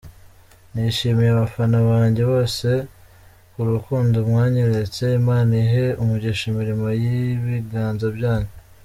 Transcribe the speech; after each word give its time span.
Nshimiye 0.73 1.29
abafana 1.33 1.77
banjye 1.89 2.23
bose 2.31 2.67
ku 3.53 3.61
rukundo 3.71 4.17
mwanyeretse, 4.29 5.03
Imana 5.21 5.51
ihe 5.65 5.85
umugisha 6.01 6.43
imirimo 6.51 6.87
y’ibiganza 7.01 8.07
byanyu. 8.17 8.51